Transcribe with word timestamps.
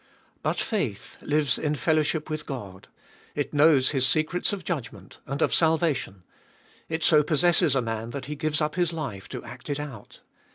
But 0.41 0.59
faith 0.59 1.19
lives 1.21 1.59
in 1.59 1.75
fellowship 1.75 2.27
with 2.27 2.47
God; 2.47 2.87
it 3.35 3.53
knows 3.53 3.91
His 3.91 4.07
secrets 4.07 4.51
of 4.51 4.63
judgment 4.63 5.19
and 5.27 5.43
of 5.43 5.53
salvation; 5.53 6.23
it 6.89 7.03
so 7.03 7.21
possesses 7.21 7.75
a 7.75 7.83
man 7.83 8.09
that 8.09 8.25
he 8.25 8.35
gives 8.35 8.61
up 8.61 8.73
his 8.73 8.91
life 8.93 9.29
to 9.29 9.43
act 9.43 9.69
it 9.69 9.79
out. 9.79 10.21